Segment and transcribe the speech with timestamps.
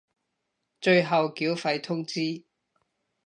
[0.79, 2.43] 最後繳費通知